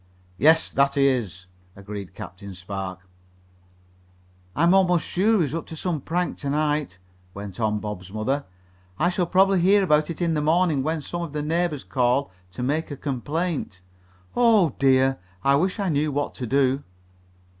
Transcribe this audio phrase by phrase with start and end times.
[0.39, 1.45] "Yes, that he is,"
[1.75, 3.07] agreed Captain Spark.
[4.55, 6.97] "I am almost sure he was up to some prank tonight,"
[7.35, 8.45] went on Bob's mother.
[8.97, 12.31] "I shall probably hear about it in the morning, when some of the neighbors call
[12.49, 13.81] to make a complaint.
[14.35, 16.81] Oh, dear, I wish I knew what to do!"